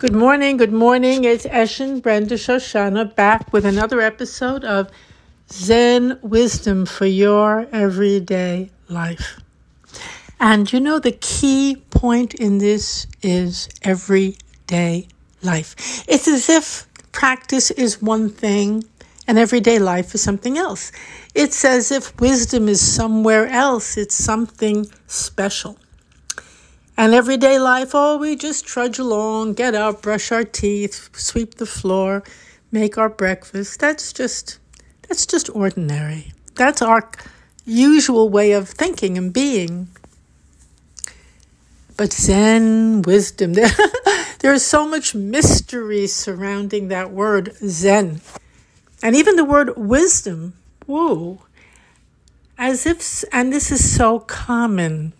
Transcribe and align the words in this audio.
Good 0.00 0.14
morning, 0.14 0.58
good 0.58 0.72
morning. 0.72 1.24
It's 1.24 1.44
Eshin 1.44 2.00
Brenda 2.00 2.36
Shoshanna 2.36 3.16
back 3.16 3.52
with 3.52 3.66
another 3.66 4.00
episode 4.00 4.64
of 4.64 4.92
Zen 5.50 6.20
Wisdom 6.22 6.86
for 6.86 7.04
Your 7.04 7.66
Everyday 7.72 8.70
Life. 8.88 9.40
And 10.38 10.72
you 10.72 10.78
know, 10.78 11.00
the 11.00 11.10
key 11.10 11.82
point 11.90 12.32
in 12.34 12.58
this 12.58 13.08
is 13.22 13.68
everyday 13.82 15.08
life. 15.42 16.04
It's 16.06 16.28
as 16.28 16.48
if 16.48 16.86
practice 17.10 17.72
is 17.72 18.00
one 18.00 18.30
thing 18.30 18.84
and 19.26 19.36
everyday 19.36 19.80
life 19.80 20.14
is 20.14 20.22
something 20.22 20.56
else. 20.56 20.92
It's 21.34 21.64
as 21.64 21.90
if 21.90 22.20
wisdom 22.20 22.68
is 22.68 22.80
somewhere 22.80 23.48
else, 23.48 23.96
it's 23.96 24.14
something 24.14 24.86
special. 25.08 25.76
And 26.98 27.14
everyday 27.14 27.60
life, 27.60 27.92
oh, 27.94 28.18
we 28.18 28.34
just 28.34 28.66
trudge 28.66 28.98
along, 28.98 29.54
get 29.54 29.76
up, 29.76 30.02
brush 30.02 30.32
our 30.32 30.42
teeth, 30.42 31.10
sweep 31.16 31.54
the 31.54 31.64
floor, 31.64 32.24
make 32.72 32.98
our 32.98 33.08
breakfast. 33.08 33.78
That's 33.78 34.12
just 34.12 34.58
that's 35.06 35.24
just 35.24 35.48
ordinary. 35.54 36.32
That's 36.56 36.82
our 36.82 37.08
usual 37.64 38.28
way 38.30 38.50
of 38.50 38.68
thinking 38.68 39.16
and 39.16 39.32
being. 39.32 39.86
But 41.96 42.12
Zen 42.12 43.02
wisdom, 43.02 43.52
there, 44.40 44.52
is 44.52 44.66
so 44.66 44.88
much 44.88 45.14
mystery 45.14 46.08
surrounding 46.08 46.88
that 46.88 47.12
word 47.12 47.54
Zen. 47.64 48.22
And 49.04 49.14
even 49.14 49.36
the 49.36 49.44
word 49.44 49.76
wisdom, 49.76 50.54
whoa, 50.86 51.42
as 52.58 52.86
if, 52.86 53.22
and 53.32 53.52
this 53.52 53.70
is 53.70 53.94
so 53.94 54.18
common 54.18 55.12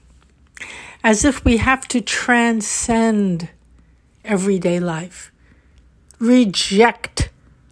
as 1.09 1.25
if 1.25 1.43
we 1.43 1.57
have 1.57 1.89
to 1.89 2.03
transcend 2.03 3.49
everyday 4.27 4.79
life, 4.79 5.33
reject 6.19 7.31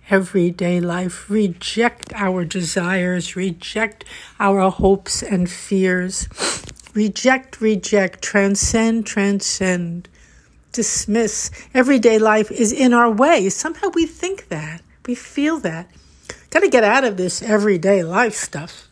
everyday 0.09 0.80
life, 0.80 1.29
reject 1.29 2.15
our 2.15 2.47
desires, 2.47 3.37
reject 3.37 4.07
our 4.41 4.71
hopes 4.71 5.23
and 5.23 5.51
fears, 5.51 6.27
reject, 6.95 7.60
reject, 7.60 8.23
transcend, 8.23 9.05
transcend, 9.05 10.09
dismiss. 10.73 11.51
Everyday 11.75 12.19
life 12.19 12.51
is 12.51 12.73
in 12.73 12.95
our 12.95 13.10
way. 13.10 13.51
Somehow 13.51 13.88
we 13.93 14.07
think 14.07 14.49
that, 14.49 14.80
we 15.05 15.15
feel 15.15 15.59
that. 15.59 15.91
Got 16.49 16.60
to 16.60 16.71
get 16.71 16.85
out 16.85 17.05
of 17.05 17.19
this 17.19 17.43
everyday 17.43 18.03
life 18.03 18.32
stuff 18.35 18.88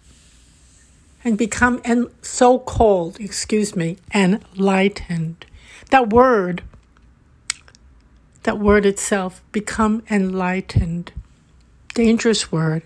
and 1.24 1.38
become 1.38 1.80
en- 1.84 2.10
so 2.20 2.58
called, 2.58 3.18
excuse 3.18 3.74
me, 3.74 3.96
enlightened. 4.14 5.46
That 5.90 6.10
word, 6.10 6.62
that 8.42 8.58
word 8.58 8.84
itself, 8.84 9.42
become 9.50 10.02
enlightened. 10.10 11.12
Dangerous 11.94 12.52
word. 12.52 12.82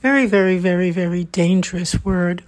Very, 0.00 0.26
very, 0.26 0.58
very, 0.58 0.90
very 0.90 1.24
dangerous 1.24 2.04
word. 2.04 2.44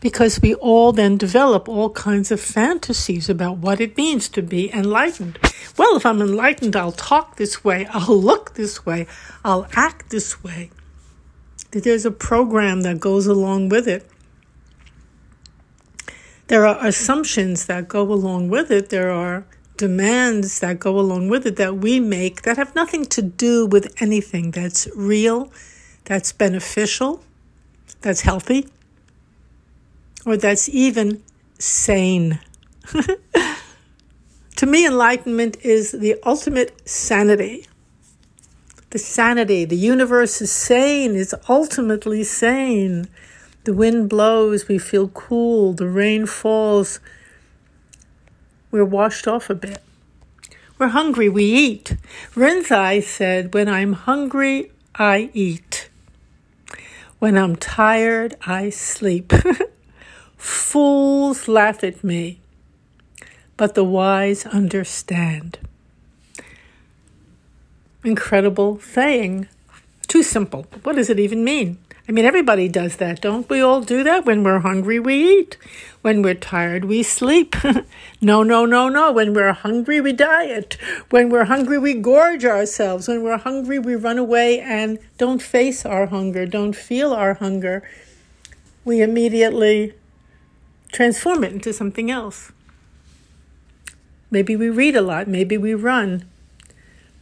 Because 0.00 0.40
we 0.40 0.54
all 0.54 0.92
then 0.92 1.18
develop 1.18 1.68
all 1.68 1.90
kinds 1.90 2.30
of 2.30 2.40
fantasies 2.40 3.28
about 3.28 3.58
what 3.58 3.80
it 3.80 3.96
means 3.96 4.28
to 4.30 4.42
be 4.42 4.72
enlightened. 4.72 5.38
Well, 5.76 5.96
if 5.96 6.06
I'm 6.06 6.20
enlightened, 6.20 6.74
I'll 6.74 6.92
talk 6.92 7.36
this 7.36 7.62
way, 7.64 7.86
I'll 7.90 8.18
look 8.20 8.54
this 8.54 8.86
way, 8.86 9.06
I'll 9.44 9.66
act 9.74 10.10
this 10.10 10.42
way 10.42 10.70
that 11.70 11.84
there's 11.84 12.04
a 12.04 12.10
program 12.10 12.82
that 12.82 13.00
goes 13.00 13.26
along 13.26 13.68
with 13.68 13.86
it. 13.86 14.08
There 16.48 16.66
are 16.66 16.84
assumptions 16.84 17.66
that 17.66 17.86
go 17.86 18.02
along 18.02 18.48
with 18.48 18.70
it. 18.70 18.88
There 18.88 19.10
are 19.10 19.44
demands 19.76 20.60
that 20.60 20.78
go 20.78 20.98
along 20.98 21.28
with 21.28 21.46
it 21.46 21.56
that 21.56 21.76
we 21.76 21.98
make 22.00 22.42
that 22.42 22.58
have 22.58 22.74
nothing 22.74 23.06
to 23.06 23.22
do 23.22 23.64
with 23.64 23.94
anything 24.02 24.50
that's 24.50 24.86
real, 24.94 25.50
that's 26.04 26.32
beneficial, 26.32 27.22
that's 28.02 28.20
healthy, 28.20 28.68
or 30.26 30.36
that's 30.36 30.68
even 30.68 31.22
sane. 31.58 32.40
to 34.56 34.66
me, 34.66 34.84
enlightenment 34.84 35.56
is 35.62 35.92
the 35.92 36.16
ultimate 36.26 36.86
sanity 36.86 37.66
the 38.90 38.98
sanity. 38.98 39.64
The 39.64 39.76
universe 39.76 40.42
is 40.42 40.52
sane, 40.52 41.16
it's 41.16 41.34
ultimately 41.48 42.24
sane. 42.24 43.08
The 43.64 43.74
wind 43.74 44.08
blows, 44.08 44.68
we 44.68 44.78
feel 44.78 45.08
cool. 45.08 45.72
The 45.72 45.86
rain 45.86 46.26
falls, 46.26 46.98
we're 48.70 48.84
washed 48.84 49.28
off 49.28 49.50
a 49.50 49.54
bit. 49.54 49.82
We're 50.78 50.88
hungry, 50.88 51.28
we 51.28 51.44
eat. 51.44 51.96
Rinzai 52.34 53.02
said, 53.02 53.52
When 53.52 53.68
I'm 53.68 53.92
hungry, 53.92 54.72
I 54.94 55.30
eat. 55.34 55.90
When 57.18 57.36
I'm 57.36 57.54
tired, 57.56 58.34
I 58.46 58.70
sleep. 58.70 59.32
Fools 60.38 61.48
laugh 61.48 61.84
at 61.84 62.02
me, 62.02 62.40
but 63.58 63.74
the 63.74 63.84
wise 63.84 64.46
understand 64.46 65.58
incredible 68.04 68.80
saying. 68.80 69.48
Too 70.06 70.22
simple. 70.22 70.66
What 70.82 70.96
does 70.96 71.10
it 71.10 71.20
even 71.20 71.44
mean? 71.44 71.78
I 72.08 72.12
mean, 72.12 72.24
everybody 72.24 72.68
does 72.68 72.96
that, 72.96 73.20
don't 73.20 73.48
we 73.48 73.60
all 73.60 73.82
do 73.82 74.02
that? 74.02 74.26
When 74.26 74.42
we're 74.42 74.58
hungry, 74.58 74.98
we 74.98 75.38
eat. 75.38 75.56
When 76.02 76.22
we're 76.22 76.34
tired, 76.34 76.86
we 76.86 77.04
sleep. 77.04 77.54
no, 78.20 78.42
no, 78.42 78.64
no, 78.64 78.88
no. 78.88 79.12
When 79.12 79.32
we're 79.32 79.52
hungry, 79.52 80.00
we 80.00 80.12
diet. 80.12 80.76
When 81.10 81.28
we're 81.28 81.44
hungry, 81.44 81.78
we 81.78 81.94
gorge 81.94 82.44
ourselves. 82.44 83.06
When 83.06 83.22
we're 83.22 83.38
hungry, 83.38 83.78
we 83.78 83.94
run 83.94 84.18
away 84.18 84.58
and 84.58 84.98
don't 85.18 85.40
face 85.40 85.86
our 85.86 86.06
hunger, 86.06 86.46
don't 86.46 86.74
feel 86.74 87.12
our 87.12 87.34
hunger. 87.34 87.88
We 88.84 89.02
immediately 89.02 89.94
transform 90.90 91.44
it 91.44 91.52
into 91.52 91.72
something 91.72 92.10
else. 92.10 92.50
Maybe 94.32 94.56
we 94.56 94.68
read 94.68 94.96
a 94.96 95.02
lot, 95.02 95.28
maybe 95.28 95.56
we 95.56 95.74
run, 95.74 96.24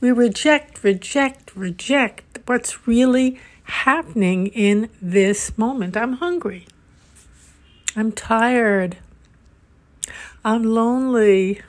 we 0.01 0.11
reject, 0.13 0.83
reject, 0.85 1.55
reject 1.57 2.39
what's 2.47 2.87
really 2.87 3.39
happening 3.65 4.47
in 4.49 4.89
this 5.03 5.57
moment. 5.59 5.97
I'm 5.97 6.15
hungry. 6.15 6.67
I'm 7.97 8.13
tired. 8.13 8.97
I'm 10.45 10.63
lonely. 10.63 11.61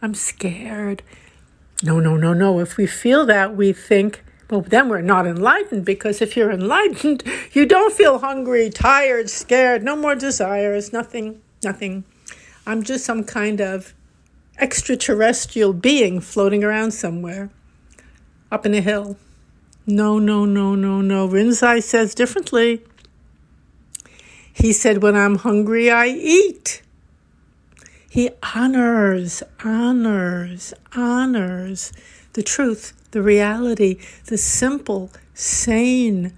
I'm 0.00 0.14
scared. 0.14 1.02
No, 1.82 2.00
no, 2.00 2.16
no, 2.16 2.32
no. 2.32 2.58
If 2.60 2.76
we 2.76 2.86
feel 2.86 3.26
that, 3.26 3.54
we 3.54 3.72
think, 3.72 4.24
well, 4.50 4.62
then 4.62 4.88
we're 4.88 5.02
not 5.02 5.26
enlightened 5.26 5.84
because 5.84 6.20
if 6.22 6.36
you're 6.36 6.50
enlightened, 6.50 7.22
you 7.52 7.66
don't 7.66 7.92
feel 7.92 8.18
hungry, 8.18 8.70
tired, 8.70 9.30
scared, 9.30 9.84
no 9.84 9.94
more 9.94 10.14
desires, 10.14 10.92
nothing, 10.92 11.40
nothing. 11.62 12.04
I'm 12.66 12.82
just 12.82 13.04
some 13.04 13.22
kind 13.24 13.60
of 13.60 13.94
extraterrestrial 14.58 15.72
being 15.72 16.20
floating 16.20 16.64
around 16.64 16.92
somewhere 16.92 17.50
up 18.50 18.66
in 18.66 18.74
a 18.74 18.80
hill. 18.80 19.16
No, 19.86 20.18
no, 20.18 20.44
no, 20.44 20.74
no, 20.74 21.00
no. 21.00 21.28
Rinzai 21.28 21.82
says 21.82 22.14
differently. 22.14 22.82
He 24.52 24.72
said, 24.72 25.02
When 25.02 25.16
I'm 25.16 25.36
hungry, 25.36 25.90
I 25.90 26.08
eat. 26.08 26.82
He 28.10 28.30
honors, 28.54 29.42
honors, 29.64 30.74
honors 30.94 31.92
the 32.32 32.42
truth, 32.42 32.92
the 33.12 33.22
reality, 33.22 33.98
the 34.26 34.38
simple, 34.38 35.10
sane, 35.34 36.32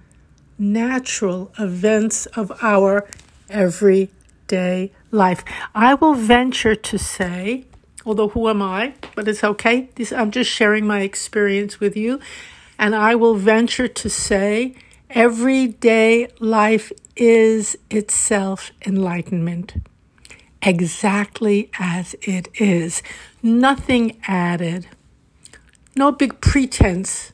natural 0.57 1.51
events 1.57 2.25
of 2.27 2.51
our 2.61 3.07
everyday 3.49 4.91
life. 5.11 5.43
I 5.73 5.95
will 5.95 6.13
venture 6.13 6.75
to 6.75 6.97
say 6.97 7.65
Although, 8.05 8.29
who 8.29 8.49
am 8.49 8.61
I? 8.61 8.93
But 9.15 9.27
it's 9.27 9.43
okay. 9.43 9.89
This, 9.95 10.11
I'm 10.11 10.31
just 10.31 10.49
sharing 10.49 10.87
my 10.87 11.01
experience 11.01 11.79
with 11.79 11.95
you. 11.95 12.19
And 12.79 12.95
I 12.95 13.15
will 13.15 13.35
venture 13.35 13.87
to 13.87 14.09
say 14.09 14.75
everyday 15.09 16.27
life 16.39 16.91
is 17.15 17.77
itself 17.89 18.71
enlightenment, 18.85 19.75
exactly 20.61 21.69
as 21.77 22.15
it 22.21 22.47
is. 22.55 23.03
Nothing 23.43 24.17
added, 24.27 24.87
no 25.95 26.11
big 26.11 26.41
pretense 26.41 27.33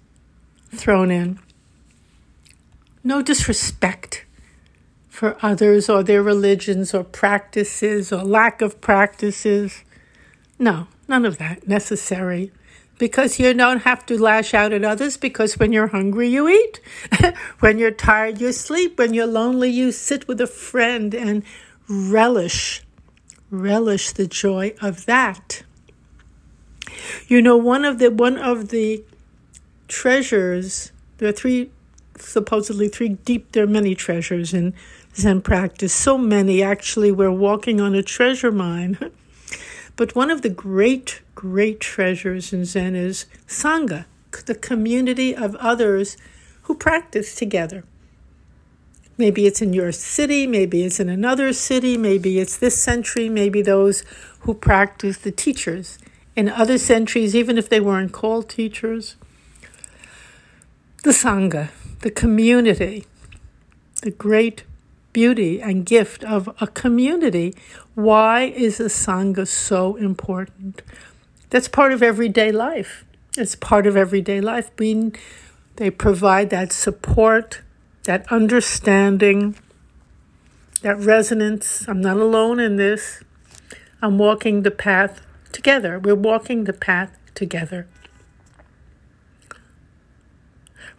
thrown 0.75 1.12
in, 1.12 1.40
no 3.04 3.22
disrespect 3.22 4.25
for 5.08 5.38
others 5.42 5.90
or 5.90 6.04
their 6.04 6.22
religions 6.22 6.94
or 6.94 7.04
practices 7.04 8.12
or 8.12 8.24
lack 8.24 8.62
of 8.62 8.81
practices 8.81 9.84
no, 10.59 10.88
none 11.07 11.25
of 11.25 11.38
that 11.38 11.68
necessary. 11.68 12.51
Because 12.98 13.38
you 13.38 13.54
don't 13.54 13.83
have 13.83 14.07
to 14.07 14.18
lash 14.18 14.56
out 14.56 14.74
at 14.74 14.83
others, 14.83 15.18
because 15.18 15.59
when 15.59 15.71
you're 15.71 15.88
hungry, 15.88 16.30
you 16.30 16.50
eat. 16.50 16.80
when 17.59 17.77
you're 17.77 17.92
tired, 17.92 18.42
you 18.42 18.51
sleep. 18.51 18.98
When 18.98 19.13
you're 19.13 19.27
lonely, 19.27 19.69
you 19.69 19.92
sit 19.92 20.27
with 20.27 20.42
a 20.42 20.48
friend 20.48 21.13
and 21.13 21.44
relish, 21.88 22.81
relish 23.51 24.13
the 24.13 24.25
joy 24.25 24.74
of 24.81 25.06
that. 25.06 25.62
You 27.27 27.39
know, 27.42 27.56
one 27.56 27.86
of 27.86 28.00
the 28.00 28.10
one 28.10 28.38
of 28.38 28.69
the 28.69 29.03
treasures, 29.88 30.92
there 31.19 31.30
are 31.30 31.33
three 31.33 31.69
supposedly 32.19 32.88
three 32.88 33.10
deep 33.10 33.51
there 33.51 33.63
are 33.63 33.68
many 33.68 33.94
treasures 33.94 34.53
in 34.53 34.74
Zen 35.15 35.42
practice. 35.42 35.94
So 35.94 36.18
many 36.18 36.63
actually 36.63 37.12
we're 37.12 37.31
walking 37.31 37.80
on 37.80 37.94
a 37.95 38.03
treasure 38.03 38.51
mine. 38.51 38.98
but 39.98 40.16
one 40.16 40.32
of 40.32 40.44
the 40.44 40.50
great, 40.50 41.22
great 41.36 41.82
treasures 41.82 42.54
in 42.54 42.64
Zen 42.64 42.96
is 42.96 43.26
Sangha, 43.48 44.06
the 44.46 44.56
community 44.56 45.36
of 45.36 45.56
others 45.56 46.16
who 46.64 46.76
practice 46.76 47.36
together. 47.36 47.84
Maybe 49.18 49.48
it's 49.48 49.64
in 49.64 49.74
your 49.74 49.92
city, 49.92 50.46
maybe 50.46 50.84
it's 50.84 51.00
in 51.00 51.10
another 51.10 51.52
city, 51.52 51.98
maybe 51.98 52.40
it's 52.40 52.56
this 52.56 52.82
century, 52.82 53.28
maybe 53.28 53.64
those 53.64 54.04
who 54.42 54.54
practice 54.54 55.18
the 55.18 55.32
teachers. 55.32 55.98
In 56.36 56.48
other 56.48 56.78
centuries, 56.78 57.36
even 57.36 57.58
if 57.58 57.68
they 57.68 57.80
weren't 57.80 58.12
called 58.12 58.48
teachers, 58.48 59.16
the 61.04 61.10
Sangha, 61.10 61.70
the 62.02 62.12
community, 62.12 63.06
the 64.04 64.12
great 64.12 64.64
beauty 65.18 65.60
and 65.60 65.84
gift 65.84 66.24
of 66.24 66.48
a 66.62 66.68
community. 66.68 67.52
Why 67.96 68.44
is 68.44 68.80
a 68.80 68.84
Sangha 68.84 69.48
so 69.48 69.96
important? 69.96 70.84
That's 71.50 71.68
part 71.68 71.92
of 71.92 72.04
everyday 72.04 72.52
life. 72.52 73.04
It's 73.36 73.56
part 73.56 73.88
of 73.88 73.98
everyday 73.98 74.42
life. 74.42 74.69
Being, 74.75 75.16
they 75.78 75.90
provide 75.90 76.52
that 76.52 76.72
support, 76.72 77.62
that 78.04 78.31
understanding, 78.31 79.56
that 80.84 81.00
resonance. 81.00 81.88
I'm 81.88 82.00
not 82.00 82.18
alone 82.18 82.60
in 82.60 82.75
this. 82.75 83.24
I'm 84.04 84.20
walking 84.20 84.62
the 84.62 84.70
path 84.70 85.22
together. 85.52 85.98
We're 85.98 86.13
walking 86.13 86.66
the 86.66 86.74
path 86.74 87.18
together. 87.34 87.88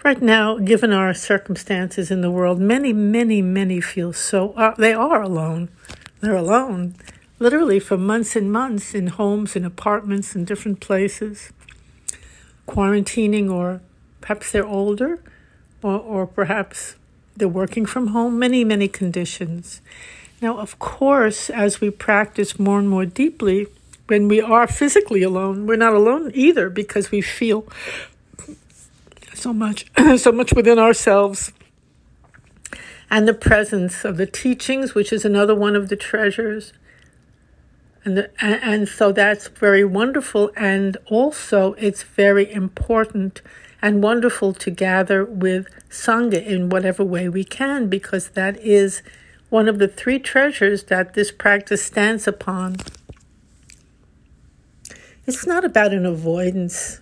Right 0.04 0.22
now, 0.22 0.58
given 0.58 0.92
our 0.92 1.12
circumstances 1.12 2.12
in 2.12 2.20
the 2.20 2.30
world, 2.30 2.60
many, 2.60 2.92
many, 2.92 3.42
many 3.42 3.80
feel 3.80 4.12
so, 4.12 4.52
uh, 4.52 4.76
they 4.76 4.92
are 4.92 5.20
alone. 5.20 5.70
They're 6.20 6.36
alone, 6.36 6.94
literally 7.40 7.80
for 7.80 7.96
months 7.96 8.36
and 8.36 8.52
months 8.52 8.94
in 8.94 9.08
homes 9.08 9.56
and 9.56 9.66
apartments 9.66 10.36
in 10.36 10.44
different 10.44 10.78
places, 10.78 11.50
quarantining, 12.68 13.50
or 13.52 13.80
perhaps 14.20 14.52
they're 14.52 14.64
older, 14.64 15.18
or, 15.82 15.98
or 15.98 16.26
perhaps 16.28 16.94
they're 17.36 17.48
working 17.48 17.84
from 17.84 18.08
home, 18.08 18.38
many, 18.38 18.62
many 18.62 18.86
conditions. 18.86 19.80
Now, 20.40 20.58
of 20.58 20.78
course, 20.78 21.50
as 21.50 21.80
we 21.80 21.90
practice 21.90 22.56
more 22.56 22.78
and 22.78 22.88
more 22.88 23.04
deeply, 23.04 23.66
when 24.06 24.28
we 24.28 24.40
are 24.40 24.68
physically 24.68 25.24
alone, 25.24 25.66
we're 25.66 25.74
not 25.74 25.92
alone 25.92 26.30
either 26.34 26.70
because 26.70 27.10
we 27.10 27.20
feel 27.20 27.66
so 29.38 29.52
much, 29.52 29.86
so 30.16 30.32
much 30.32 30.52
within 30.52 30.78
ourselves. 30.78 31.52
And 33.10 33.26
the 33.26 33.34
presence 33.34 34.04
of 34.04 34.16
the 34.16 34.26
teachings, 34.26 34.94
which 34.94 35.12
is 35.12 35.24
another 35.24 35.54
one 35.54 35.74
of 35.74 35.88
the 35.88 35.96
treasures. 35.96 36.72
And, 38.04 38.18
the, 38.18 38.30
and, 38.44 38.60
and 38.62 38.88
so 38.88 39.12
that's 39.12 39.48
very 39.48 39.84
wonderful. 39.84 40.50
And 40.56 40.96
also, 41.06 41.72
it's 41.74 42.02
very 42.02 42.50
important 42.52 43.40
and 43.80 44.02
wonderful 44.02 44.52
to 44.52 44.70
gather 44.70 45.24
with 45.24 45.68
Sangha 45.88 46.44
in 46.44 46.68
whatever 46.68 47.04
way 47.04 47.28
we 47.28 47.44
can, 47.44 47.88
because 47.88 48.30
that 48.30 48.58
is 48.60 49.02
one 49.50 49.68
of 49.68 49.78
the 49.78 49.88
three 49.88 50.18
treasures 50.18 50.84
that 50.84 51.14
this 51.14 51.30
practice 51.30 51.82
stands 51.82 52.26
upon. 52.26 52.76
It's 55.26 55.46
not 55.46 55.64
about 55.64 55.92
an 55.92 56.04
avoidance 56.04 57.00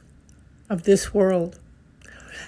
of 0.68 0.82
this 0.82 1.14
world. 1.14 1.58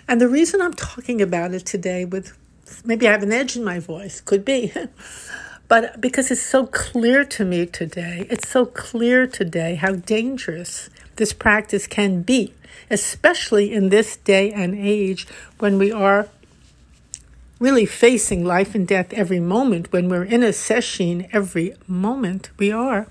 And 0.09 0.21
the 0.21 0.29
reason 0.29 0.61
I'm 0.61 0.75
talking 0.75 1.23
about 1.23 1.53
it 1.53 1.67
today 1.67 2.05
with 2.05 2.37
maybe 2.85 3.07
I 3.07 3.13
have 3.13 3.23
an 3.23 3.33
edge 3.33 3.57
in 3.57 3.63
my 3.63 3.79
voice, 3.79 4.21
could 4.21 4.45
be. 4.45 4.73
but 5.69 6.01
because 6.01 6.31
it's 6.31 6.43
so 6.43 6.67
clear 6.67 7.25
to 7.25 7.45
me 7.45 7.67
today, 7.67 8.27
it's 8.31 8.49
so 8.49 8.67
clear 8.67 9.27
today 9.27 9.75
how 9.77 9.93
dangerous 9.93 10.89
this 11.17 11.33
practice 11.33 11.87
can 11.87 12.23
be 12.23 12.55
especially 12.91 13.73
in 13.73 13.89
this 13.89 14.17
day 14.17 14.53
and 14.53 14.75
age 14.75 15.27
when 15.59 15.79
we 15.79 15.93
are 15.93 16.29
really 17.59 17.87
facing 17.87 18.45
life 18.45 18.75
and 18.75 18.87
death 18.87 19.13
every 19.13 19.41
moment, 19.41 19.93
when 19.93 20.09
we're 20.09 20.25
in 20.25 20.43
a 20.43 20.53
session 20.53 21.27
every 21.33 21.75
moment, 21.87 22.51
we 22.57 22.71
are. 22.71 23.09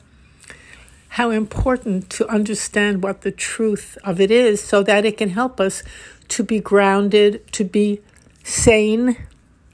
How 1.17 1.31
important 1.31 2.11
to 2.11 2.27
understand 2.27 3.01
what 3.01 3.21
the 3.21 3.31
truth 3.31 3.97
of 4.03 4.21
it 4.21 4.29
is 4.29 4.61
so 4.61 4.83
that 4.83 5.03
it 5.03 5.17
can 5.17 5.29
help 5.29 5.59
us 5.59 5.81
to 6.27 6.43
be 6.43 6.59
grounded, 6.59 7.51
to 7.53 7.63
be 7.63 8.01
sane, 8.43 9.17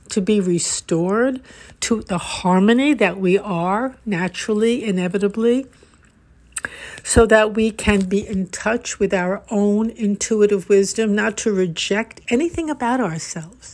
to 0.08 0.22
be 0.22 0.40
restored 0.40 1.42
to 1.82 2.02
the 2.04 2.18
harmony 2.18 2.94
that 2.94 3.18
we 3.18 3.38
are 3.38 3.98
naturally, 4.06 4.86
inevitably 4.86 5.68
so 7.04 7.26
that 7.26 7.54
we 7.54 7.72
can 7.72 8.06
be 8.06 8.26
in 8.26 8.48
touch 8.48 8.98
with 8.98 9.14
our 9.14 9.44
own 9.52 9.90
intuitive 9.90 10.70
wisdom, 10.70 11.14
not 11.14 11.36
to 11.40 11.52
reject 11.52 12.22
anything 12.30 12.70
about 12.70 13.02
ourselves. 13.02 13.73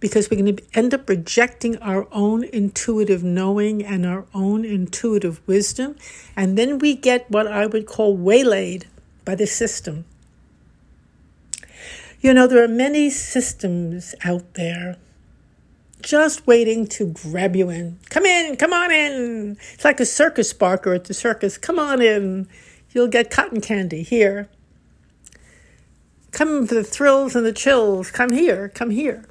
Because 0.00 0.30
we're 0.30 0.40
going 0.40 0.56
to 0.56 0.62
end 0.74 0.94
up 0.94 1.08
rejecting 1.08 1.76
our 1.78 2.08
own 2.10 2.42
intuitive 2.44 3.22
knowing 3.22 3.84
and 3.84 4.04
our 4.06 4.24
own 4.34 4.64
intuitive 4.64 5.46
wisdom. 5.46 5.96
And 6.34 6.56
then 6.56 6.78
we 6.78 6.94
get 6.94 7.30
what 7.30 7.46
I 7.46 7.66
would 7.66 7.86
call 7.86 8.16
waylaid 8.16 8.86
by 9.24 9.34
the 9.34 9.46
system. 9.46 10.06
You 12.20 12.34
know, 12.34 12.46
there 12.46 12.64
are 12.64 12.68
many 12.68 13.10
systems 13.10 14.14
out 14.24 14.54
there 14.54 14.96
just 16.02 16.46
waiting 16.46 16.86
to 16.86 17.06
grab 17.06 17.56
you 17.56 17.70
in. 17.70 17.98
Come 18.08 18.24
in, 18.24 18.56
come 18.56 18.72
on 18.72 18.90
in. 18.90 19.56
It's 19.74 19.84
like 19.84 20.00
a 20.00 20.06
circus 20.06 20.52
barker 20.52 20.94
at 20.94 21.04
the 21.04 21.14
circus. 21.14 21.58
Come 21.58 21.78
on 21.78 22.00
in. 22.00 22.48
You'll 22.92 23.08
get 23.08 23.30
cotton 23.30 23.60
candy 23.60 24.02
here. 24.02 24.48
Come 26.32 26.66
for 26.66 26.74
the 26.74 26.84
thrills 26.84 27.34
and 27.34 27.44
the 27.44 27.52
chills. 27.52 28.10
Come 28.10 28.30
here, 28.30 28.68
come 28.68 28.90
here. 28.90 29.24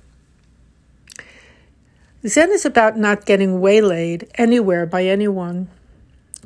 Zen 2.28 2.52
is 2.52 2.66
about 2.66 2.98
not 2.98 3.26
getting 3.26 3.62
waylaid 3.62 4.30
anywhere 4.36 4.86
by 4.86 5.06
anyone. 5.06 5.70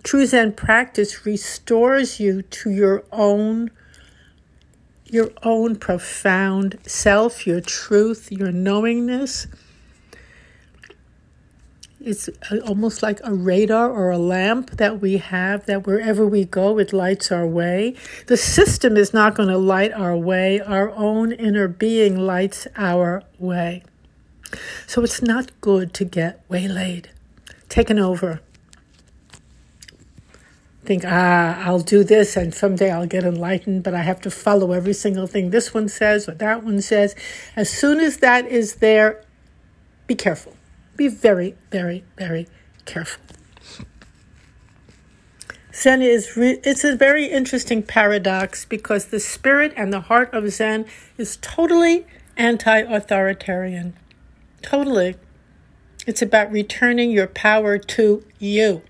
True 0.04 0.26
Zen 0.26 0.54
practice 0.54 1.26
restores 1.26 2.20
you 2.20 2.42
to 2.42 2.70
your 2.70 3.04
own 3.12 3.72
your 5.06 5.32
own 5.44 5.76
profound 5.76 6.80
self, 6.88 7.46
your 7.46 7.62
truth, 7.62 8.32
your 8.32 8.52
knowingness 8.52 9.46
it's 12.04 12.30
almost 12.68 13.02
like 13.02 13.22
a 13.24 13.34
radar 13.34 13.90
or 13.90 14.12
a 14.12 14.18
lamp 14.18 14.72
that 14.72 15.00
we 15.00 15.18
have 15.18 15.66
that 15.68 15.88
wherever 15.88 16.28
we 16.28 16.44
go, 16.44 16.78
it 16.78 16.92
lights 16.92 17.32
our 17.32 17.48
way. 17.48 17.96
The 18.28 18.36
system 18.36 18.98
is 18.98 19.14
not 19.14 19.36
going 19.36 19.50
to 19.50 19.58
light 19.58 19.94
our 19.94 20.16
way, 20.16 20.60
our 20.60 20.92
own 20.92 21.32
inner 21.32 21.70
being 21.70 22.18
lights 22.18 22.68
our 22.76 23.24
way. 23.40 23.84
So 24.88 25.04
it's 25.04 25.22
not 25.22 25.52
good 25.62 25.94
to 25.96 26.06
get 26.06 26.44
waylaid, 26.50 27.10
taken 27.70 28.00
over. 28.00 28.42
Think, 30.86 31.04
ah, 31.06 31.62
I'll 31.64 31.80
do 31.80 32.04
this 32.04 32.36
and 32.36 32.54
someday 32.54 32.92
I'll 32.92 33.08
get 33.08 33.24
enlightened, 33.24 33.84
but 33.84 33.94
I 33.94 34.02
have 34.02 34.20
to 34.22 34.30
follow 34.30 34.74
every 34.74 34.94
single 34.94 35.28
thing 35.28 35.52
this 35.52 35.74
one 35.74 35.88
says 35.88 36.28
or 36.28 36.34
that 36.36 36.64
one 36.64 36.82
says. 36.82 37.16
As 37.56 37.70
soon 37.70 38.00
as 38.00 38.18
that 38.18 38.46
is 38.48 38.76
there, 38.76 39.24
be 40.08 40.16
careful 40.16 40.58
be 40.96 41.08
very, 41.08 41.56
very, 41.72 42.04
very 42.18 42.48
careful. 42.86 43.22
Zen 45.74 46.02
is 46.02 46.38
re- 46.38 46.60
it's 46.64 46.84
a 46.84 46.96
very 46.96 47.26
interesting 47.26 47.82
paradox 47.82 48.64
because 48.64 49.06
the 49.06 49.20
spirit 49.20 49.74
and 49.76 49.92
the 49.92 50.02
heart 50.02 50.32
of 50.34 50.48
Zen 50.52 50.86
is 51.18 51.38
totally 51.42 52.06
anti-authoritarian. 52.38 53.96
Totally. 54.64 55.16
It's 56.08 56.22
about 56.22 56.52
returning 56.52 57.12
your 57.12 57.28
power 57.28 57.78
to 57.78 58.24
you 58.40 58.82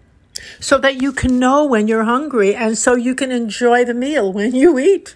so 0.60 0.77
that 0.77 1.01
you 1.01 1.12
can 1.12 1.39
know 1.39 1.65
when 1.65 1.88
you're 1.88 2.06
hungry 2.06 2.56
and 2.56 2.77
so 2.77 2.96
you 2.96 3.13
can 3.13 3.32
enjoy 3.32 3.84
the 3.84 3.94
meal 3.94 4.32
when 4.32 4.56
you 4.56 4.80
eat. 4.80 5.15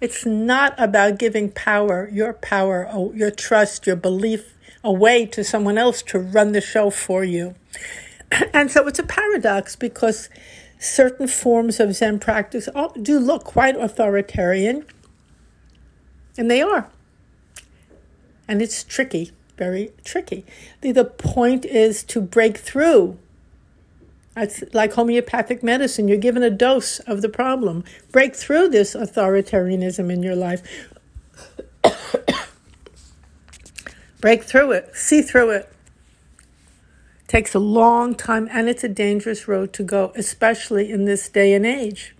It's 0.00 0.26
not 0.26 0.74
about 0.78 1.18
giving 1.18 1.50
power, 1.50 2.08
your 2.12 2.32
power, 2.32 2.88
oh, 2.90 3.12
your 3.12 3.30
trust, 3.30 3.86
your 3.86 3.96
belief 3.96 4.54
away 4.84 5.26
to 5.26 5.42
someone 5.42 5.78
else 5.78 6.02
to 6.02 6.18
run 6.18 6.52
the 6.52 6.60
show 6.60 6.90
for 6.90 7.24
you. 7.24 7.54
And 8.52 8.70
so 8.70 8.86
it's 8.88 8.98
a 8.98 9.04
paradox 9.04 9.76
because 9.76 10.28
certain 10.78 11.28
forms 11.28 11.78
of 11.78 11.94
Zen 11.94 12.18
practice 12.18 12.68
do 13.00 13.20
look 13.20 13.44
quite 13.44 13.76
authoritarian, 13.76 14.84
and 16.36 16.50
they 16.50 16.60
are. 16.60 16.90
And 18.48 18.62
it's 18.62 18.84
tricky, 18.84 19.32
very 19.56 19.92
tricky. 20.04 20.44
The, 20.80 20.92
the 20.92 21.04
point 21.04 21.64
is 21.64 22.04
to 22.04 22.20
break 22.20 22.58
through 22.58 23.18
It's 24.36 24.64
like 24.74 24.94
homeopathic 24.94 25.62
medicine. 25.62 26.08
You're 26.08 26.18
given 26.18 26.42
a 26.42 26.50
dose 26.50 27.00
of 27.00 27.22
the 27.22 27.28
problem. 27.28 27.84
Break 28.12 28.36
through 28.36 28.68
this 28.70 28.94
authoritarianism 28.96 30.12
in 30.12 30.22
your 30.22 30.36
life. 30.36 30.90
Break 34.20 34.44
through 34.44 34.72
it. 34.72 34.90
See 34.96 35.22
through 35.22 35.50
it. 35.50 35.72
Takes 37.28 37.54
a 37.54 37.60
long 37.60 38.14
time 38.14 38.48
and 38.52 38.68
it's 38.68 38.84
a 38.84 38.88
dangerous 38.88 39.48
road 39.48 39.72
to 39.74 39.84
go, 39.84 40.12
especially 40.16 40.90
in 40.90 41.04
this 41.04 41.28
day 41.28 41.54
and 41.54 41.66
age. 41.66 42.15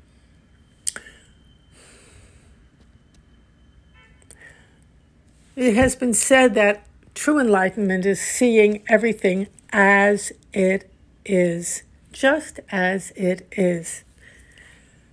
It 5.57 5.75
has 5.75 5.97
been 5.97 6.13
said 6.13 6.53
that 6.55 6.87
true 7.15 7.41
enlightenment 7.41 8.05
is 8.05 8.21
seeing 8.21 8.83
everything 8.89 9.47
as 9.73 10.31
it 10.53 10.91
is, 11.25 11.83
just 12.13 12.61
as 12.71 13.11
it 13.17 13.49
is. 13.53 14.05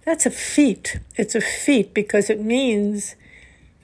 That's 0.03 0.25
a 0.25 0.29
feat. 0.29 0.99
It's 1.15 1.33
a 1.33 1.39
feat 1.39 1.93
because 1.93 2.29
it 2.29 2.41
means 2.41 3.15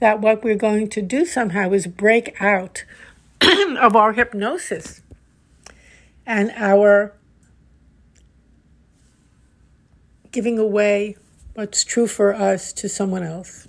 that 0.00 0.20
what 0.20 0.44
we're 0.44 0.54
going 0.54 0.90
to 0.90 1.00
do 1.00 1.24
somehow 1.24 1.70
is 1.72 1.86
break 1.86 2.38
out 2.42 2.84
of 3.40 3.96
our 3.96 4.12
hypnosis 4.12 5.00
and 6.26 6.52
our 6.56 7.14
giving 10.30 10.58
away 10.58 11.16
what's 11.54 11.84
true 11.84 12.06
for 12.06 12.34
us 12.34 12.70
to 12.74 12.86
someone 12.86 13.22
else. 13.22 13.66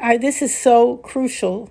I, 0.00 0.16
this 0.16 0.40
is 0.42 0.56
so 0.56 0.96
crucial 0.98 1.70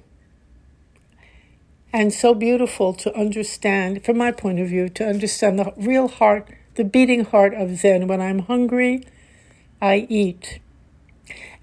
and 1.92 2.14
so 2.14 2.34
beautiful 2.34 2.94
to 2.94 3.14
understand, 3.16 4.06
from 4.06 4.18
my 4.18 4.32
point 4.32 4.60
of 4.60 4.68
view, 4.68 4.90
to 4.90 5.08
understand 5.08 5.58
the 5.58 5.74
real 5.76 6.08
heart, 6.08 6.48
the 6.76 6.84
beating 6.84 7.26
heart 7.26 7.54
of 7.54 7.76
Zen. 7.76 8.08
When 8.08 8.22
I'm 8.22 8.40
hungry, 8.40 9.04
I 9.82 10.08
eat. 10.10 10.60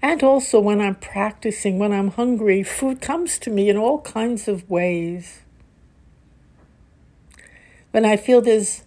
And 0.01 0.21
also 0.21 0.59
when 0.59 0.81
I'm 0.81 0.95
practicing, 0.95 1.79
when 1.79 1.93
I'm 1.93 2.11
hungry, 2.11 2.63
food 2.63 3.01
comes 3.01 3.39
to 3.39 3.49
me 3.49 3.69
in 3.69 3.77
all 3.77 4.01
kinds 4.01 4.47
of 4.47 4.69
ways. 4.69 5.41
When 7.91 8.05
I 8.05 8.17
feel 8.17 8.41
there's 8.41 8.83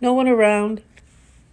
no 0.00 0.12
one 0.12 0.28
around, 0.28 0.82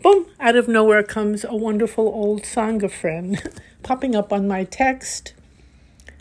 boom, 0.03 0.27
out 0.37 0.57
of 0.57 0.67
nowhere 0.67 1.01
comes 1.01 1.45
a 1.45 1.55
wonderful 1.55 2.05
old 2.05 2.43
Sangha 2.43 2.91
friend 2.91 3.41
popping 3.83 4.15
up 4.15 4.33
on 4.33 4.47
my 4.47 4.65
text 4.65 5.33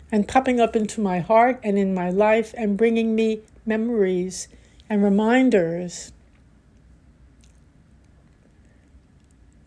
and 0.09 0.25
popping 0.25 0.61
up 0.61 0.73
into 0.73 1.01
my 1.01 1.19
heart 1.19 1.59
and 1.63 1.77
in 1.77 1.93
my 1.93 2.09
life 2.09 2.53
and 2.57 2.77
bringing 2.77 3.13
me 3.13 3.41
memories 3.65 4.47
and 4.89 5.03
reminders 5.03 6.13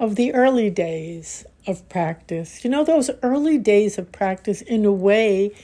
of 0.00 0.16
the 0.16 0.32
early 0.32 0.70
days 0.70 1.44
of 1.66 1.86
practice. 1.90 2.64
You 2.64 2.70
know, 2.70 2.84
those 2.84 3.10
early 3.22 3.58
days 3.58 3.98
of 3.98 4.12
practice, 4.12 4.62
in 4.62 4.86
a 4.86 4.92
way, 4.92 5.54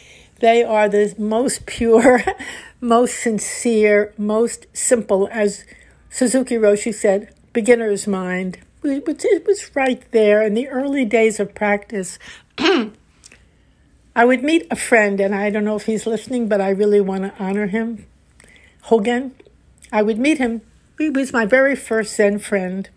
they 0.40 0.62
are 0.62 0.90
the 0.90 1.14
most 1.16 1.64
pure, 1.64 2.22
most 2.82 3.18
sincere, 3.18 4.12
most 4.18 4.66
simple, 4.74 5.26
as 5.32 5.64
Suzuki 6.10 6.56
Roshi 6.56 6.92
said, 6.92 7.32
beginner's 7.52 8.06
mind. 8.06 8.58
It 8.84 9.46
was 9.46 9.70
right 9.74 10.02
there 10.10 10.42
in 10.42 10.54
the 10.54 10.68
early 10.68 11.04
days 11.04 11.38
of 11.38 11.54
practice. 11.54 12.18
I 12.58 14.24
would 14.24 14.42
meet 14.42 14.66
a 14.70 14.76
friend, 14.76 15.20
and 15.20 15.34
I 15.34 15.50
don't 15.50 15.64
know 15.64 15.76
if 15.76 15.86
he's 15.86 16.06
listening, 16.06 16.48
but 16.48 16.60
I 16.60 16.70
really 16.70 17.00
want 17.00 17.22
to 17.22 17.42
honor 17.42 17.66
him. 17.66 18.06
Hogen. 18.86 19.32
I 19.90 20.02
would 20.02 20.18
meet 20.18 20.38
him. 20.38 20.62
He 20.98 21.10
was 21.10 21.32
my 21.32 21.46
very 21.46 21.76
first 21.76 22.16
Zen 22.16 22.38
friend. 22.38 22.88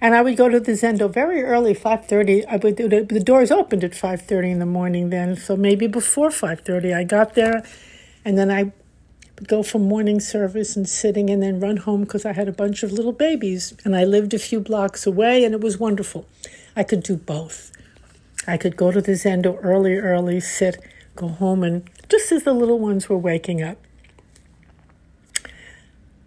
And 0.00 0.14
I 0.14 0.22
would 0.22 0.36
go 0.36 0.48
to 0.48 0.60
the 0.60 0.72
Zendo 0.72 1.10
very 1.10 1.42
early, 1.42 1.74
5.30. 1.74 2.44
I 2.48 2.56
would, 2.56 2.76
the, 2.76 3.22
doors 3.24 3.50
opened 3.50 3.84
at 3.84 3.92
5.30 3.92 4.52
in 4.52 4.58
the 4.58 4.66
morning 4.66 5.10
then, 5.10 5.36
so 5.36 5.56
maybe 5.56 5.86
before 5.86 6.28
5.30 6.28 6.94
I 6.94 7.04
got 7.04 7.34
there. 7.34 7.64
And 8.24 8.36
then 8.36 8.50
I 8.50 8.72
go 9.46 9.62
for 9.62 9.78
morning 9.78 10.20
service 10.20 10.76
and 10.76 10.88
sitting 10.88 11.28
and 11.28 11.42
then 11.42 11.60
run 11.60 11.78
home 11.78 12.02
because 12.02 12.24
I 12.24 12.32
had 12.32 12.48
a 12.48 12.52
bunch 12.52 12.82
of 12.82 12.92
little 12.92 13.12
babies. 13.12 13.74
And 13.84 13.96
I 13.96 14.04
lived 14.04 14.32
a 14.34 14.38
few 14.38 14.60
blocks 14.60 15.06
away 15.06 15.44
and 15.44 15.54
it 15.54 15.60
was 15.60 15.78
wonderful. 15.78 16.26
I 16.76 16.84
could 16.84 17.02
do 17.02 17.16
both. 17.16 17.72
I 18.46 18.56
could 18.56 18.76
go 18.76 18.90
to 18.90 19.00
the 19.00 19.12
Zendo 19.12 19.58
early, 19.62 19.96
early, 19.96 20.40
sit, 20.40 20.78
go 21.16 21.28
home, 21.28 21.62
and 21.62 21.88
just 22.08 22.30
as 22.30 22.42
the 22.42 22.52
little 22.52 22.78
ones 22.78 23.08
were 23.08 23.18
waking 23.18 23.62
up 23.62 23.78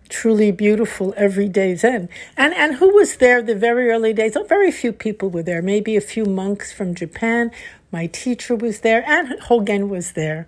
truly 0.10 0.52
beautiful 0.52 1.14
everyday 1.18 1.76
Zen. 1.76 2.10
And 2.36 2.54
and 2.54 2.76
who 2.76 2.96
was 2.96 3.18
there 3.18 3.42
the 3.42 3.56
very 3.56 3.90
early 3.90 4.14
days? 4.14 4.36
Oh, 4.36 4.44
very 4.44 4.72
few 4.72 4.92
people 4.92 5.30
were 5.30 5.44
there. 5.44 5.62
Maybe 5.62 5.96
a 5.96 6.02
few 6.02 6.26
monks 6.26 6.72
from 6.72 6.96
Japan. 6.96 7.52
My 7.92 8.08
teacher 8.08 8.56
was 8.56 8.82
there, 8.82 9.04
and 9.08 9.40
Hogen 9.42 9.90
was 9.90 10.14
there. 10.14 10.48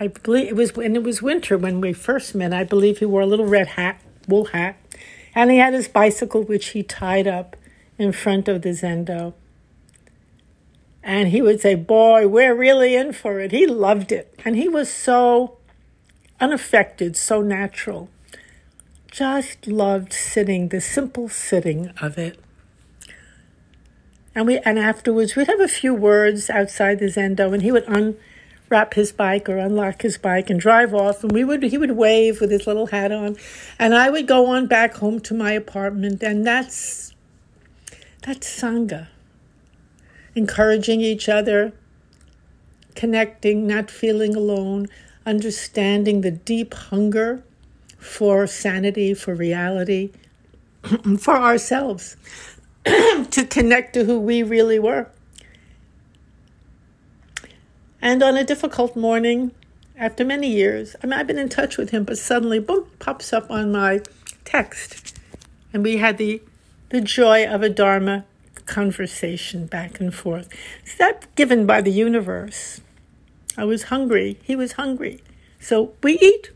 I 0.00 0.08
believe 0.08 0.48
it 0.48 0.56
was 0.56 0.76
when 0.76 0.94
it 0.94 1.02
was 1.02 1.22
winter 1.22 1.58
when 1.58 1.80
we 1.80 1.92
first 1.92 2.34
met. 2.34 2.52
I 2.52 2.64
believe 2.64 2.98
he 2.98 3.04
wore 3.04 3.22
a 3.22 3.26
little 3.26 3.46
red 3.46 3.68
hat, 3.68 4.00
wool 4.26 4.46
hat, 4.46 4.76
and 5.34 5.50
he 5.50 5.58
had 5.58 5.74
his 5.74 5.88
bicycle 5.88 6.42
which 6.42 6.68
he 6.68 6.82
tied 6.82 7.26
up 7.26 7.56
in 7.98 8.12
front 8.12 8.48
of 8.48 8.62
the 8.62 8.70
zendo. 8.70 9.34
And 11.02 11.28
he 11.28 11.42
would 11.42 11.60
say, 11.60 11.74
"Boy, 11.74 12.28
we're 12.28 12.54
really 12.54 12.94
in 12.94 13.12
for 13.12 13.40
it." 13.40 13.50
He 13.50 13.66
loved 13.66 14.12
it, 14.12 14.38
and 14.44 14.56
he 14.56 14.68
was 14.68 14.88
so 14.90 15.58
unaffected, 16.40 17.16
so 17.16 17.42
natural 17.42 18.08
just 19.10 19.66
loved 19.66 20.12
sitting, 20.12 20.68
the 20.68 20.80
simple 20.80 21.28
sitting 21.28 21.90
of 22.00 22.18
it. 22.18 22.38
And 24.34 24.46
we 24.46 24.58
and 24.58 24.78
afterwards 24.78 25.34
we'd 25.34 25.48
have 25.48 25.60
a 25.60 25.68
few 25.68 25.94
words 25.94 26.48
outside 26.48 26.98
the 26.98 27.06
Zendo 27.06 27.52
and 27.52 27.62
he 27.62 27.72
would 27.72 27.88
unwrap 28.70 28.94
his 28.94 29.12
bike 29.12 29.48
or 29.48 29.56
unlock 29.56 30.02
his 30.02 30.18
bike 30.18 30.50
and 30.50 30.60
drive 30.60 30.92
off 30.94 31.22
and 31.22 31.32
we 31.32 31.42
would 31.42 31.62
he 31.62 31.78
would 31.78 31.92
wave 31.92 32.40
with 32.40 32.50
his 32.50 32.66
little 32.66 32.88
hat 32.88 33.10
on 33.10 33.36
and 33.78 33.94
I 33.94 34.10
would 34.10 34.26
go 34.26 34.46
on 34.46 34.66
back 34.66 34.94
home 34.96 35.20
to 35.20 35.34
my 35.34 35.52
apartment 35.52 36.22
and 36.22 36.46
that's 36.46 37.14
that's 38.22 38.60
Sangha. 38.60 39.08
Encouraging 40.34 41.00
each 41.00 41.28
other, 41.28 41.72
connecting, 42.94 43.66
not 43.66 43.90
feeling 43.90 44.36
alone, 44.36 44.88
understanding 45.24 46.20
the 46.20 46.30
deep 46.30 46.74
hunger 46.74 47.42
for 47.96 48.46
sanity, 48.46 49.14
for 49.14 49.34
reality, 49.34 50.10
for 51.18 51.36
ourselves, 51.36 52.16
to 52.84 53.46
connect 53.48 53.94
to 53.94 54.04
who 54.04 54.20
we 54.20 54.42
really 54.42 54.78
were. 54.78 55.08
And 58.00 58.22
on 58.22 58.36
a 58.36 58.44
difficult 58.44 58.94
morning, 58.94 59.52
after 59.96 60.24
many 60.24 60.48
years, 60.48 60.94
I 61.02 61.06
mean, 61.06 61.14
I've 61.14 61.26
been 61.26 61.38
in 61.38 61.48
touch 61.48 61.76
with 61.76 61.90
him, 61.90 62.04
but 62.04 62.18
suddenly, 62.18 62.60
boom, 62.60 62.86
pops 62.98 63.32
up 63.32 63.50
on 63.50 63.72
my 63.72 64.02
text. 64.44 65.18
And 65.72 65.82
we 65.82 65.96
had 65.96 66.18
the, 66.18 66.40
the 66.90 67.00
joy 67.00 67.44
of 67.44 67.62
a 67.62 67.68
Dharma 67.68 68.24
conversation 68.66 69.66
back 69.66 69.98
and 69.98 70.14
forth. 70.14 70.48
Is 70.86 70.96
that 70.96 71.26
given 71.34 71.66
by 71.66 71.80
the 71.80 71.90
universe? 71.90 72.80
I 73.56 73.64
was 73.64 73.84
hungry. 73.84 74.38
He 74.44 74.54
was 74.54 74.72
hungry. 74.72 75.20
So 75.58 75.94
we 76.02 76.18
eat. 76.18 76.50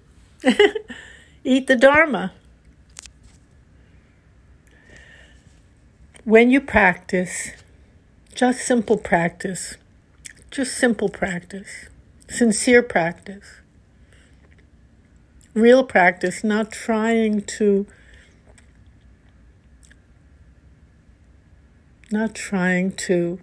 Eat 1.44 1.66
the 1.66 1.74
Dharma. 1.74 2.32
When 6.24 6.50
you 6.50 6.60
practice, 6.60 7.50
just 8.36 8.60
simple 8.64 8.96
practice, 8.96 9.76
just 10.52 10.76
simple 10.76 11.08
practice, 11.08 11.86
sincere 12.28 12.82
practice, 12.82 13.62
real 15.54 15.82
practice, 15.82 16.44
not 16.44 16.70
trying 16.70 17.40
to, 17.40 17.86
not 22.10 22.34
trying 22.34 22.92
to 22.92 23.40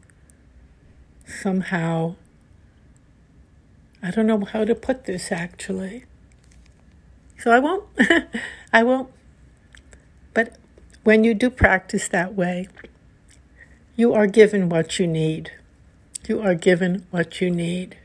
somehow, 1.25 2.15
I 4.03 4.11
don't 4.11 4.27
know 4.27 4.45
how 4.45 4.63
to 4.63 4.75
put 4.75 5.05
this 5.05 5.31
actually. 5.31 6.05
So 7.39 7.49
I 7.49 7.57
won't. 7.57 7.85
I 8.73 8.83
won't. 8.83 9.09
But 10.35 10.57
when 11.03 11.23
you 11.23 11.33
do 11.33 11.49
practice 11.49 12.07
that 12.09 12.35
way, 12.35 12.67
you 13.95 14.13
are 14.13 14.27
given 14.27 14.69
what 14.69 14.99
you 14.99 15.07
need. 15.07 15.53
You 16.29 16.41
are 16.41 16.53
given 16.53 17.07
what 17.09 17.41
you 17.41 17.49
need. 17.49 17.97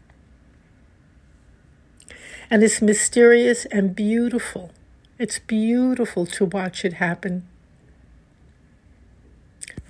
And 2.49 2.65
it's 2.65 2.81
mysterious 2.81 3.67
and 3.67 3.95
beautiful. 3.95 4.71
It's 5.19 5.39
beautiful 5.41 6.25
to 6.29 6.47
watch 6.47 6.87
it 6.87 6.95
happen. 6.95 7.47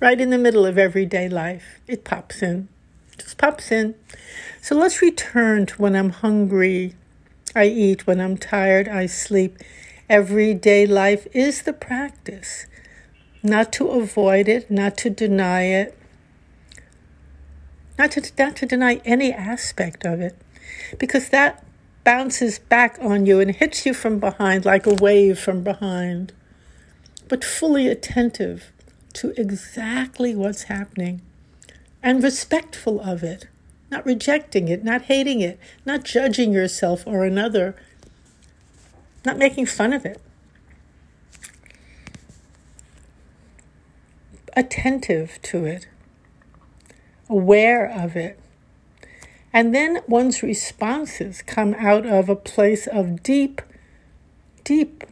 Right 0.00 0.20
in 0.20 0.30
the 0.30 0.38
middle 0.38 0.66
of 0.66 0.76
everyday 0.76 1.28
life, 1.28 1.78
it 1.86 2.02
pops 2.02 2.42
in. 2.42 2.66
Just 3.16 3.38
pops 3.38 3.70
in. 3.70 3.94
So 4.60 4.74
let's 4.74 5.00
return 5.00 5.66
to 5.66 5.74
when 5.80 5.94
I'm 5.94 6.10
hungry, 6.10 6.94
I 7.54 7.66
eat. 7.66 8.04
When 8.04 8.20
I'm 8.20 8.36
tired, 8.36 8.88
I 8.88 9.06
sleep. 9.06 9.58
Everyday 10.10 10.88
life 10.88 11.28
is 11.32 11.62
the 11.62 11.72
practice. 11.72 12.66
Not 13.44 13.72
to 13.74 13.90
avoid 13.90 14.48
it, 14.48 14.72
not 14.72 14.96
to 14.98 15.10
deny 15.10 15.66
it, 15.66 15.96
not 17.98 18.12
to, 18.12 18.32
not 18.38 18.56
to 18.56 18.66
deny 18.66 19.00
any 19.04 19.32
aspect 19.32 20.04
of 20.04 20.20
it, 20.20 20.36
because 20.98 21.28
that 21.28 21.64
bounces 22.02 22.58
back 22.58 22.98
on 23.00 23.26
you 23.26 23.40
and 23.40 23.56
hits 23.56 23.86
you 23.86 23.94
from 23.94 24.18
behind 24.18 24.64
like 24.64 24.86
a 24.86 24.94
wave 24.94 25.38
from 25.38 25.62
behind, 25.62 26.32
but 27.28 27.44
fully 27.44 27.88
attentive 27.88 28.70
to 29.14 29.32
exactly 29.40 30.34
what's 30.34 30.64
happening 30.64 31.22
and 32.02 32.22
respectful 32.22 33.00
of 33.00 33.22
it, 33.22 33.46
not 33.90 34.04
rejecting 34.04 34.68
it, 34.68 34.84
not 34.84 35.02
hating 35.02 35.40
it, 35.40 35.58
not 35.86 36.04
judging 36.04 36.52
yourself 36.52 37.06
or 37.06 37.24
another, 37.24 37.74
not 39.24 39.38
making 39.38 39.64
fun 39.64 39.92
of 39.92 40.04
it. 40.04 40.20
Attentive 44.56 45.38
to 45.42 45.64
it, 45.64 45.88
aware 47.28 47.86
of 47.86 48.16
it. 48.16 48.38
And 49.52 49.74
then 49.74 50.00
one's 50.08 50.42
responses 50.42 51.42
come 51.42 51.74
out 51.74 52.06
of 52.06 52.28
a 52.28 52.36
place 52.36 52.86
of 52.86 53.22
deep, 53.22 53.62
deep 54.64 55.04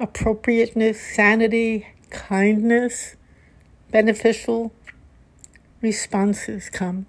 appropriateness, 0.00 0.98
sanity, 0.98 1.86
kindness, 2.08 3.16
beneficial 3.90 4.72
responses 5.82 6.70
come. 6.70 7.06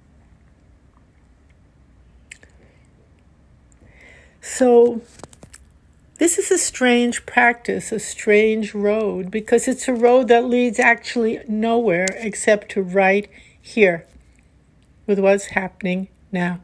So, 4.42 5.02
this 6.22 6.38
is 6.38 6.52
a 6.52 6.58
strange 6.60 7.26
practice, 7.26 7.92
a 7.92 7.98
strange 7.98 8.76
road, 8.76 9.32
because 9.32 9.68
it's 9.68 9.88
a 9.88 9.94
road 9.94 10.28
that 10.28 10.46
leads 10.46 10.78
actually 10.78 11.40
nowhere 11.48 12.06
except 12.18 12.70
to 12.70 12.84
right 12.84 13.28
here 13.60 14.06
with 15.08 15.18
what's 15.18 15.46
happening 15.46 16.10
now. 16.32 16.62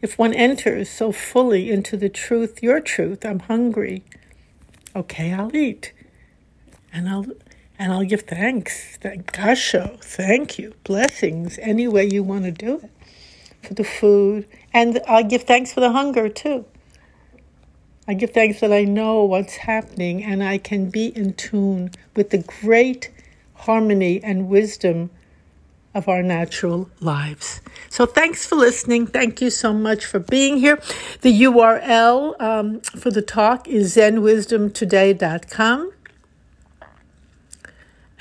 If 0.00 0.16
one 0.16 0.32
enters 0.32 0.88
so 0.88 1.10
fully 1.10 1.68
into 1.68 1.96
the 1.96 2.08
truth, 2.08 2.62
your 2.62 2.80
truth, 2.80 3.26
I'm 3.26 3.40
hungry, 3.40 4.04
okay, 4.94 5.32
I'll 5.32 5.54
eat. 5.56 5.92
And 6.92 7.08
I'll 7.08 7.26
and 7.76 7.92
I'll 7.92 8.04
give 8.04 8.22
thanks. 8.22 8.98
Thank 8.98 9.32
Gasho, 9.32 10.00
thank 10.00 10.60
you. 10.60 10.74
Blessings 10.84 11.58
any 11.60 11.88
way 11.88 12.08
you 12.08 12.22
want 12.22 12.44
to 12.44 12.52
do 12.52 12.78
it. 12.84 12.90
For 13.62 13.74
the 13.74 13.84
food. 13.84 14.46
And 14.72 15.00
I'll 15.06 15.24
give 15.24 15.42
thanks 15.42 15.72
for 15.72 15.80
the 15.80 15.92
hunger 15.92 16.28
too. 16.28 16.64
I 18.08 18.14
give 18.14 18.30
thanks 18.30 18.60
that 18.60 18.72
I 18.72 18.84
know 18.84 19.22
what's 19.24 19.56
happening 19.56 20.24
and 20.24 20.42
I 20.42 20.58
can 20.58 20.90
be 20.90 21.16
in 21.16 21.34
tune 21.34 21.92
with 22.16 22.30
the 22.30 22.38
great 22.38 23.10
harmony 23.54 24.20
and 24.22 24.48
wisdom 24.48 25.10
of 25.94 26.08
our 26.08 26.22
natural 26.22 26.88
lives. 27.00 27.60
So 27.88 28.06
thanks 28.06 28.46
for 28.46 28.56
listening. 28.56 29.06
Thank 29.06 29.40
you 29.40 29.50
so 29.50 29.72
much 29.72 30.04
for 30.06 30.18
being 30.18 30.58
here. 30.58 30.80
The 31.20 31.42
URL 31.42 32.40
um, 32.40 32.80
for 32.80 33.10
the 33.10 33.22
talk 33.22 33.68
is 33.68 33.96
zenwisdomtoday.com. 33.96 35.92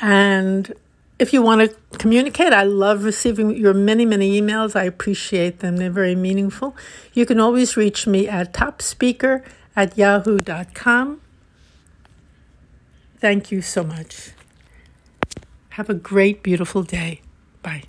And 0.01 0.73
if 1.19 1.33
you 1.33 1.41
want 1.41 1.69
to 1.69 1.97
communicate, 1.97 2.53
I 2.53 2.63
love 2.63 3.03
receiving 3.03 3.55
your 3.55 3.73
many, 3.73 4.05
many 4.05 4.41
emails. 4.41 4.75
I 4.75 4.83
appreciate 4.85 5.59
them. 5.59 5.77
They're 5.77 5.91
very 5.91 6.15
meaningful. 6.15 6.75
You 7.13 7.25
can 7.25 7.39
always 7.39 7.75
reach 7.75 8.07
me 8.07 8.27
at 8.27 8.53
topspeaker 8.53 9.43
at 9.75 9.97
yahoo.com. 9.97 11.21
Thank 13.19 13.51
you 13.51 13.61
so 13.61 13.83
much. 13.83 14.31
Have 15.71 15.89
a 15.89 15.93
great, 15.93 16.41
beautiful 16.41 16.83
day. 16.83 17.21
Bye. 17.61 17.83